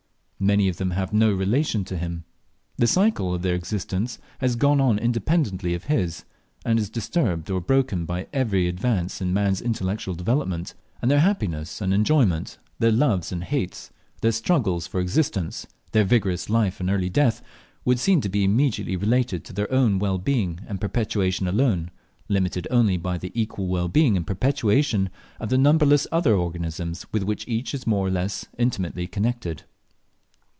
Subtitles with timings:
[0.43, 2.23] Many of them have no relation to him.
[2.75, 6.25] The cycle of their existence has gone on independently of his,
[6.65, 11.79] and is disturbed or broken by every advance in man's intellectual development; and their happiness
[11.79, 13.91] and enjoyment, their loves and hates,
[14.21, 17.43] their struggles for existence, their vigorous life and early death,
[17.85, 21.91] would seem to be immediately related to their own well being and perpetuation alone,
[22.29, 27.21] limited only by the equal well being and perpetuation of the numberless other organisms with
[27.21, 29.65] which each is more or less intimately connected.